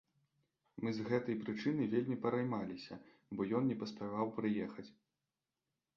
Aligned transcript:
Мы 0.85 0.89
з 0.99 1.03
гэтай 1.09 1.35
прычыны 1.43 1.83
вельмі 1.93 2.17
пераймаліся, 2.25 2.99
бо 3.37 3.41
ён 3.61 3.73
не 3.73 3.79
паспяваў 3.85 4.27
прыехаць. 4.39 4.91